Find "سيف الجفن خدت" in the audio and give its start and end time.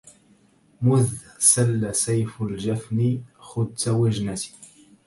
1.95-3.87